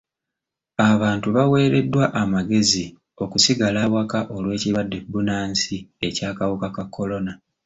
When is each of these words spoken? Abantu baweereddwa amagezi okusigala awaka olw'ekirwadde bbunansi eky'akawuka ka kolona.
Abantu 0.91 1.27
baweereddwa 1.35 2.03
amagezi 2.21 2.83
okusigala 3.23 3.79
awaka 3.87 4.19
olw'ekirwadde 4.35 4.97
bbunansi 5.05 5.77
eky'akawuka 6.07 6.67
ka 6.75 6.83
kolona. 6.93 7.33